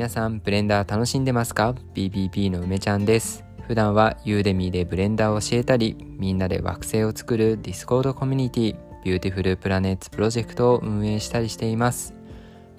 [0.00, 3.44] 皆さんブレンダー楽しんでますか ?BBB の梅ちゃんです。
[3.68, 12.14] 普段は Udemy でブレンダーを教えたりみんなで惑星を作る Discord コミュニティ Beautiful Planets Project を運営したりしています。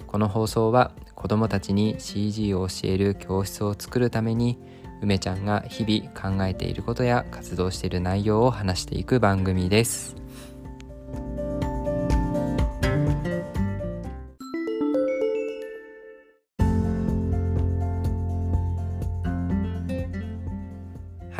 [0.08, 4.58] この放送は子どもたちに CG を教える教室を作るために
[5.00, 10.21] 梅ちゃんが日々考えていることや活動している内容を話していく番組です。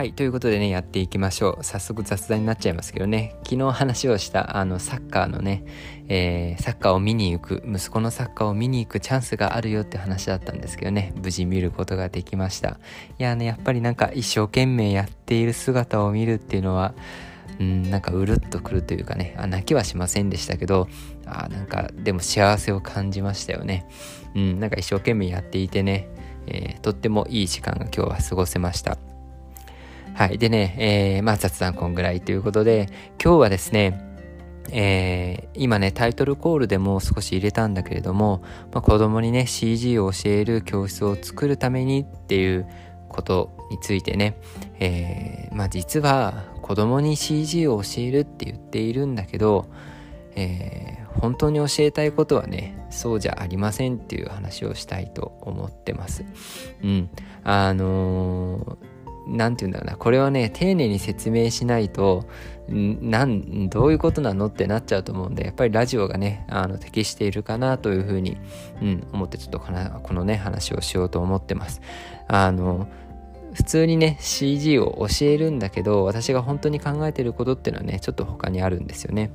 [0.03, 1.63] はい、ということでね、やっていきましょう。
[1.63, 5.63] 早速雑談になっちゃいますけどね、昨日話をしたあのサッカーのね、
[6.09, 12.81] えー、サッカーを見に行く、息子のサッカーを見に行くチャンスがあるよって話だったんですけどね、無事見ることができました。
[13.21, 16.95] いやね、やっぱりなんか一生懸命やっている姿を見るっていうのは、
[17.61, 20.89] うん、なんかうるっとくるというかね、あ泣きはしませんでしたけど、
[21.27, 23.87] あなんかでも幸せを感じましたよね。
[24.35, 26.09] うん、なんか一生懸命やっていてね、
[26.49, 28.99] えー、とってもいい時間が今日は過ごせました。
[30.15, 30.39] はい。
[30.39, 32.89] でね、えー、まあ雑談こんぐらいということで、
[33.23, 34.13] 今日はですね、
[34.71, 42.67] えー、今ね、タイトルコールでも少し入れたんだけれども、まあ、子供にね、CG を教える教室を作るためにっていう
[43.13, 44.37] ことについてね、
[44.81, 49.67] えー、まあ実は子供に CG を教えるって言っているんだけど、
[50.35, 56.25] えー、本当に教えたいことはねそうじゃありませんっていう話をしたいと思ってます。
[56.83, 57.11] うん、
[57.45, 58.92] あのー
[59.27, 62.27] 何て言うんだろうなこれはね丁寧に説明しないと
[62.69, 68.39] なんどういうことなのってなっちゃうと思うんでやっぱりラジオがねあの適しているかなというふうに、
[68.81, 71.81] うん、思ってちょっとこのね話をしようと思ってます。
[72.29, 72.89] あの
[73.55, 79.31] 普通にね CG を教えるんだけど私が本当に考えてることっていうのはねちょっと他にあるんですよね。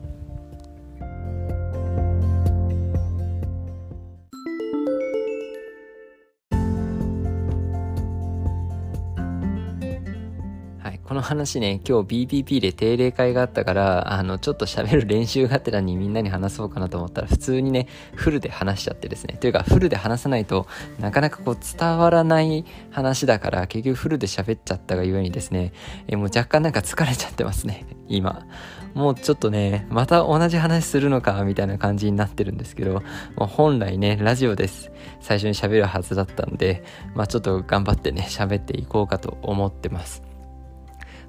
[11.28, 19.36] 話ね、今日 BPP で定例会があったから、あの、ちょっと喋る練習がてらにみんなに話そうかなと思ったら、普通にね、フルで話しちゃってですね。
[19.38, 20.68] というか、フルで話さないと
[21.00, 25.74] なかなかこう伝わらない話だから、結局フルで喋っちゃったがゆえにですね、
[26.08, 28.46] えもう若干なんか疲れちゃってますね、今。
[28.94, 33.02] もうちょっとね、また同じ話するのか、みたいな感じになってるんですけど、も
[33.42, 34.92] う本来ね、ラジオです。
[35.20, 40.27] 最初に喋るはずだったんで、まあちょっと頑張ってね、喋っていこうかと思ってます。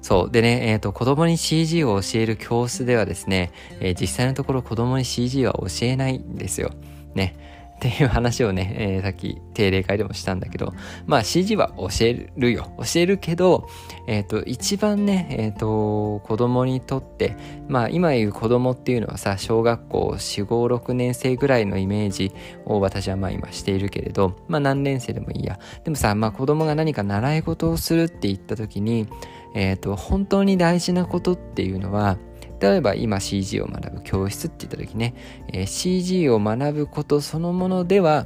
[0.01, 0.31] そう。
[0.31, 6.71] でね、えっ、ー、と、子供に CG を教える教室ではですね、えー、実際のところ子供に CG は教えないんですよ。
[7.15, 7.35] ね。
[7.79, 10.73] っていう話をね、えー、さっき定例会でもしたんだけど、
[11.07, 12.73] まあ CG は教えるよ。
[12.77, 13.69] 教えるけど、
[14.05, 17.37] えっ、ー、と、一番ね、えっ、ー、と、子供にとって、
[17.69, 22.33] まあ今言う子供っていうのはさ、小学校4、5、6年生ぐらいのイメージ
[22.65, 25.57] を私はまあ今しているけれど、まあ何年生でもいいや。
[25.85, 29.07] でもさ、まあ子供が何か習い事をするって言った時に、
[29.53, 32.17] えっ、ー、と、本当に大事なことっていうのは、
[32.59, 35.15] 例えば今 CG を学ぶ教室って言った時ね、
[35.53, 38.25] えー、CG を学ぶことそのものでは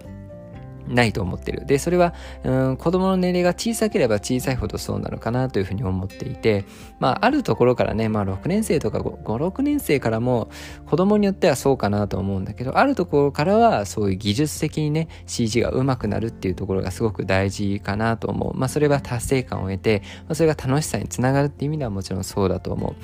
[0.87, 1.65] ないと思ってる。
[1.65, 2.13] で、それは、
[2.43, 6.65] うん、子供の年齢が小さければ小さいほどそうなのかなというふうに思っていて、
[6.99, 10.49] まあ、あるところからね、まあ、6年生とか5、6年生からも
[10.85, 18.57] 子供によってはそうかなと思うんだけど、あるところからはそういう技術的にね、CG が上手くなるっていうところがすごく大事かなと思う。
[18.57, 22.95] まあ、それは達成感を得て、まあ、それが楽しさにつながるっていう意味ではもちろんそうだと思う。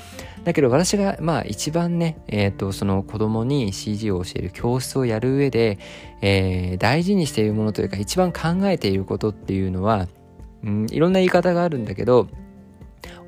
[0.43, 5.79] だけど私が、まあ、一番ね、えっ、ー、と、その子供に CG を教える教室をやる上で、
[6.21, 10.07] えー、大事にしているものというか一番考えていることっていうのは、
[10.63, 12.27] うん、いろんな言い方があるんだけど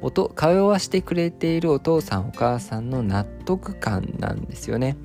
[0.01, 4.97] 音通わしてくれているお父さんお母さんの納得感なんですよね。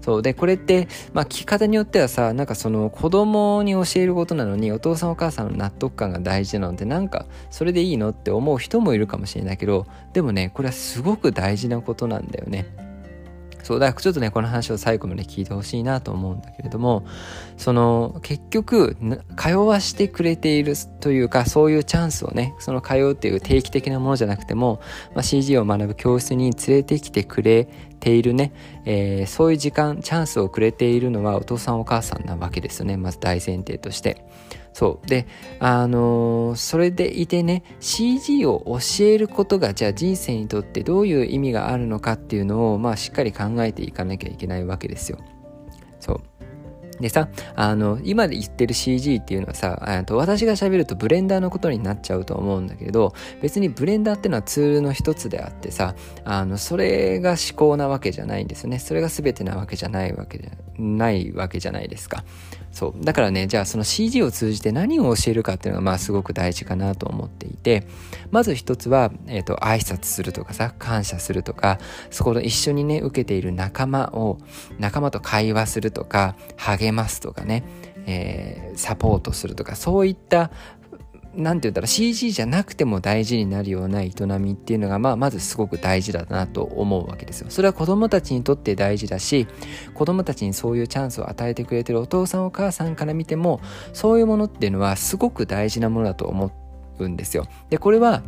[0.00, 12.87] そうでこれって、まあ、聞き方によってはさなんかその子供に教えることなのにお父さんお母さんの納得感が大事なのでなんかそれでいいのって思う人もいるかもしれないけどでもねこれはすごく大事なことなんだよね。
[13.62, 17.06] そうだからちょっとねこの話を最後まで聞いてほしいなと思うんだけれども
[17.56, 18.96] その結局
[19.36, 24.80] 通わしてくれているというかそういうチャンスをねその通うっていう定期的なものじゃなくても、
[25.14, 27.68] まあ、CG を学ぶ教室に連れてきてくれ
[28.00, 28.52] ているね、
[28.84, 34.24] えー、そういう時間チャンスをくれているのはお父さんお母さんなわけですよねまず大前提として。
[34.78, 35.06] そう。
[35.08, 35.26] で、
[35.58, 45.18] あのー、それでいてね、CG を教えることが、じゃあ人生にとってどういう意味があるのかっていうのを、まあしっかり考えていかなきゃいけないわけですよ。
[45.98, 46.20] そう。
[47.00, 55.94] でさ、あの、今で言ってる CG っていうのはさ、と私が喋るとブレンダーのことになっちゃうと思うんだけど、別にブレンダーっていうのはツールの一つであってさ、
[56.24, 58.78] あの、それが思考なわけじゃないんですよね。
[58.78, 62.24] それが全てなわけじゃないわけじゃないわけじゃないですか。
[62.78, 63.04] そう。
[63.04, 67.88] だからね、じゃあその CG を通じて何を教えるかっていうのがまあすごく大事かなと思っていて、
[68.30, 71.80] まず一つは、えっ、ー、と、挨拶するとかさ、感謝するとか、
[72.12, 74.38] そこの一緒にね、受けている仲間を、
[74.78, 77.64] 仲間と会話するとか、励ますとかね、
[78.06, 80.52] えー、サポートするとか、そういった
[81.34, 87.50] なんて言ったら CG じゃなくても大事になるような営みっていうのが、まあ、まずすごく大事だなと思うわけですよ。
[87.50, 89.46] それは子供たちにとって大事だし、
[89.94, 93.60] 子供たちにそういうチャンスを与えてくれてるお父さんお母さんから見ても、
[93.92, 96.50] そういうものっていうのはすごく大事なものだと思
[96.98, 97.46] うんですよ。
[97.70, 98.22] で、これは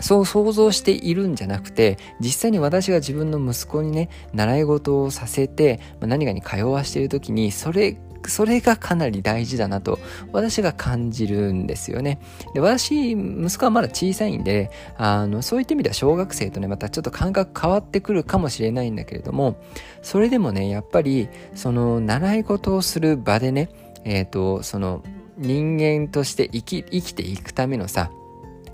[0.00, 7.96] そう想像しているんじゃなくて、実際に私が自分の息子にね、習い事をさせて、何かに通わしている時に、それ
[8.28, 9.98] それがかなり大事だなと
[10.32, 12.20] 私が感じるんですよね。
[12.54, 19.56] で私、息子はまだ小さいんで、あの、そういった意味では小学生とね、またちょっと感覚変わってくるかもしれないんだけれども、
[20.02, 23.70] それでもね、やっぱり、その、習い事をする場でね、
[24.04, 25.02] えっ、ー、と、その、
[25.38, 28.10] 人間として生き、生きていくためのさ、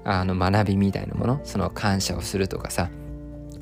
[0.05, 2.91] あの、学びみたいなもの、その感謝をするとかさ、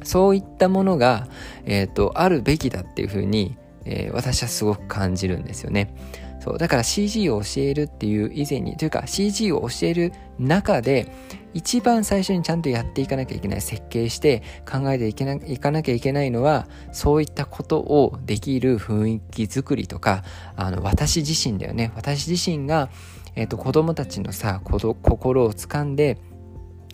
[0.03, 1.29] そういったものが、
[1.65, 5.95] えっ、ー、と、あるべきだっていうふうに、えー、私はすごく感じるんですよね。
[6.41, 6.59] そう。
[6.59, 11.13] だから CG を教えるっていう以前に、というか CG を教える中で、
[11.53, 20.25] 一番最初にちゃんとやっていかなきゃいけない、設計して考えていけないかなきゃいけないのは、そういったことをできる雰囲気づくりとか、
[20.57, 21.93] あの、私自身だよね。
[21.95, 22.89] 私自身が、
[23.37, 26.19] えっ、ー、と、子供たちのさ、心を掴んで、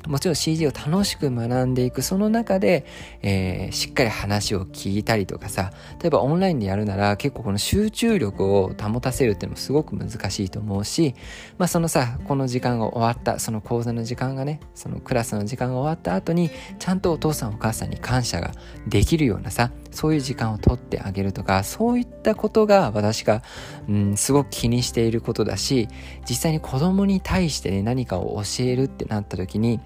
[0.06, 2.02] もちろん CG を楽しく学んでいく。
[2.02, 2.86] その中で、
[3.22, 11.14] えー、しっかり話を聞いたりとかさ例えばオンラインでやるなら結構この集中力を保たせるっていうのもすごく難しいと思うし
[11.58, 18.52] まあそのさこの時間が終わったその講座の時間がねそのクラスの時間が終わった後にちゃんとお父さんお母さんに感謝が
[18.86, 23.42] できるようなさそういう時間を取ってあげるとかそういったことが私が、
[23.88, 25.88] うん、すごく気にしていることだし
[26.28, 29.80] 実際に子供に対してね何かを教えるってなった時に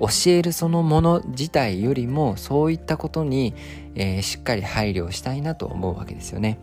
[0.00, 3.54] 教えるそのもの自体よりもそういったことに、
[3.94, 6.58] えー、しっかり配慮したいなと思うわけですよね。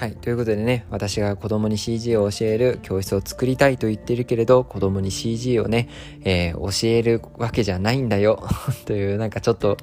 [0.00, 0.16] はい。
[0.16, 5.90] ということでね、私が子供に CG を教える教室を作りたいと言ってるけれど、子供に CG をね、
[6.24, 8.42] えー、教えるわけじゃないんだよ
[8.86, 9.76] という、なんかちょっと、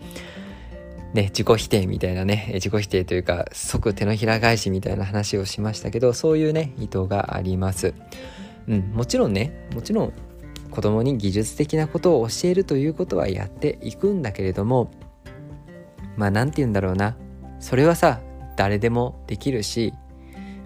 [1.13, 7.93] ね、自己否定みたいなね、自己否定というか、即手のひら返しみたいな話をしましたけど、そういうね、意図があります。
[8.67, 10.13] うん、もちろんね、もちろん
[10.69, 14.91] 子供に技術的なことを教えるということはやっていくんだけれども、
[16.17, 17.15] まあ何て言うんだろうな、
[17.59, 18.21] それはさ、
[18.57, 19.93] 誰でもできるし、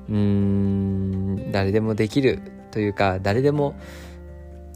[0.10, 2.40] うーん、誰でもできる
[2.72, 3.76] というか、誰でも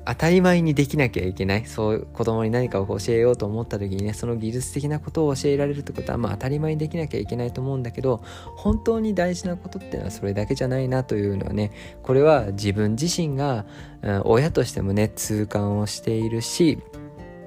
[0.06, 1.66] 当たり前にできなきゃいけない。
[1.66, 8.22] そう子供に何かを教えようと思った時にねその技術的なことを教えられるってことはまあ当たり前にできなきゃいけないと思うんだけど
[8.56, 11.72] 本当に大事なことっていうのはそれだけじゃないなというのはね
[12.04, 13.66] これは自分自身が、
[14.02, 16.80] うん、親としてもね痛感をしているし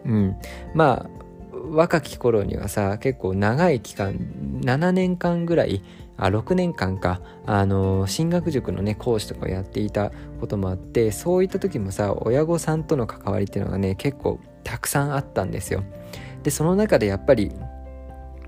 [0.04, 0.37] うん
[0.75, 1.19] まあ
[1.70, 4.15] 若き頃にはさ結構長い期間
[4.61, 5.82] 7年間ぐらい
[6.17, 10.11] あ6年間かあの進学塾のね講師とかやっていた
[10.41, 15.85] こともあってそういった時もさ親御さんとの関わりっていうのがね結構たくさんあったんですよ。
[16.42, 17.52] でその中でやっぱり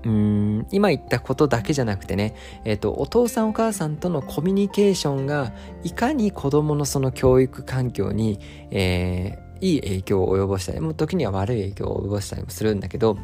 [0.03, 5.53] うん今言ったことだけじゃなくてね、えっ、ー、と、お父さんお母さんとのコミュニケーションが
[5.83, 8.39] いかに子供のその教育環境に、
[8.71, 13.17] えー、いい影響を及ぼしたり、もう時には悪い影響を及ぼしたりもするんだけど、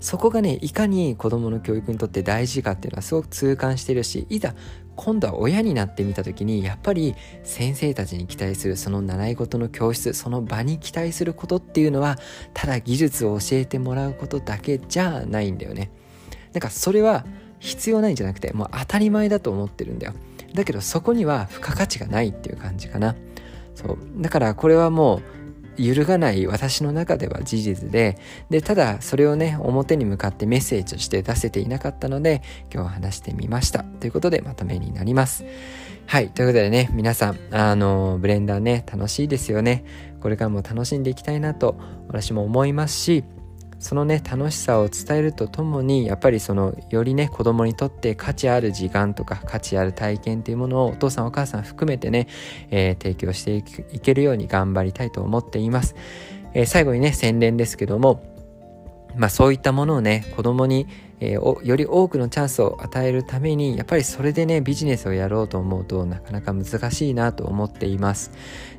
[0.00, 4.54] そこがねいかに子供の教育にとって大事かっていうのはすごく痛感してるしいざ
[4.96, 12.18] 今度は親になってみた時にやっぱり先生たちに期待するその習い事の教室その場に期待することっていうのは
[12.52, 15.90] ただ技術を教えてもらうことだけじゃないんだよね。
[16.52, 17.24] なんかそれは
[17.60, 20.14] 必要ないんじゃなくてもう当たり前だと思ってるんだよ。
[20.54, 23.14] だけどそこには付加価値がないっていう感じかな。
[23.80, 25.22] そうだからこれはもう
[25.82, 28.18] 揺るがない私の中では事実で、
[28.50, 33.82] で、ただそれをね、表に向かってメッセージとして出せていなかったので、今日は話してみました。
[33.82, 35.44] ということでまとめになります。
[36.06, 36.28] はい。
[36.28, 39.84] ということでね、皆さん、あの、ブレンダーね、楽しいですよね。
[40.20, 41.76] これからも楽しんでいきたいなと、
[42.08, 43.24] 私も思いますし、
[43.80, 52.28] そのね楽しさを伝えるとともにやっぱりそのよりね子供にとって価値ある時間とか価値ある体験っていうものをお父さんお母さん含めてね、
[52.70, 55.96] えー、提供していけるように頑張りたいと思っています、
[56.54, 58.22] えー、最後にね宣伝ですけども
[59.16, 60.86] まあそういったものをね子供に
[61.20, 68.32] えー、より多くのチャンスを与えるためにやっぱりそれでねビジネスをやろうと思うとなかなか難しいなと思っています。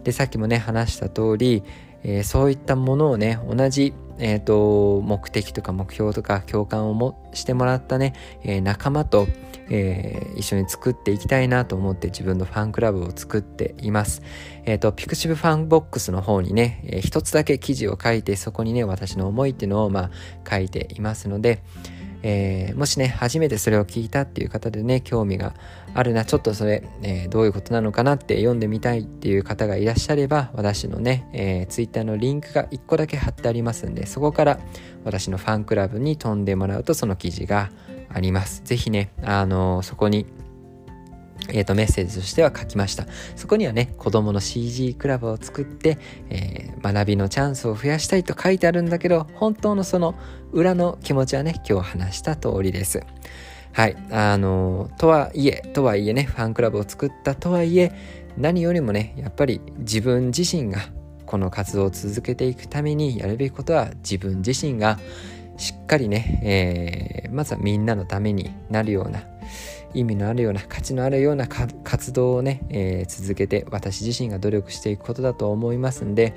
[0.03, 1.63] でさっきもね話した通り、
[2.03, 9.27] えー、そういったものをね同じ、えと、目的とか目標とか共感をもしてもらったね、えー、仲間と、
[9.69, 14.21] えー、一緒に作っていきたいなと思って自分のファンクラブを作っています。
[14.65, 20.11] え、ー、と、 pixiv FANBOX の方にね、えー、一つだけ記事を書いてそこにね、私の思いっていうのをま
[20.45, 21.63] あ書いていますので、
[22.23, 25.53] えー、もしね、初めてそれを聞いたっていう方でね、興味が
[25.93, 34.59] あるな、ちょっとそれ、えー、どういうことなのかなって読んでみたいっていう方がいらっしゃれば、私のね、えー、Twitter のリンクが1個だけ貼ってありますんで、そこから
[35.03, 37.71] 私のファンクラブに飛んでもらうとその記事が
[38.09, 38.61] あります。
[38.63, 40.25] ぜひね、あのそこに
[41.49, 43.05] えっ、ー、と、メッセージとしては書きました。
[43.35, 45.97] そこにはね、子供の CG クラブを作って、
[46.29, 50.15] えー、学びのチャンスを増やしたいと書いてあるんだけど、本当のその
[50.51, 53.01] 裏の気持ちはね、今日話した通りです。
[53.73, 53.95] はい。
[54.11, 57.91] あの、とはいえ、とはいえね、ファンクラブを作ったとはいえ、
[58.37, 60.79] 何よりもね、やっぱり自分自身が
[61.25, 64.99] この活動を続けていくためにやるべきことは自分自身が
[65.55, 69.23] しっかりね、えー、まずはみんなのためになるような、
[69.93, 76.33] 意味のあるような価値のあるような活動をね、えー、続けて私自身が努力していくことだと思いますんで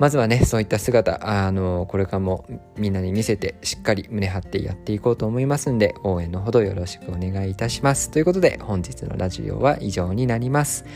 [0.00, 8.10] まずはねそういった姿あのこれからもみんなに見せてしっかり胸張ってやっていこうと思いますんで応援のほどよろしくお願いいたします。
[8.10, 10.86] ということで本日のラジオは以上になります。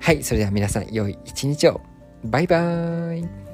[0.00, 1.80] はいそれでは皆さん良い一日を。
[2.24, 3.45] バイバーイ。